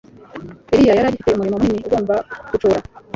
[0.73, 2.15] Eliya yari agifite umurimo munini agomba
[2.49, 2.79] gucora,